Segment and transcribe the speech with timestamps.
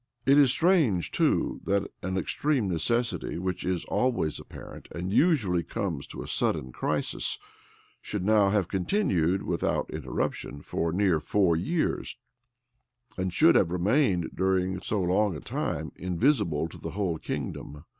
[0.25, 6.07] It is strange, too, that an extreme necessity, which is always apparent, and usually comes
[6.07, 7.37] to a sudden crisis,
[8.01, 12.17] should now have continued without interruption for near four years,
[13.15, 17.83] and should have remained during so long a time invisible to the whole kingdom.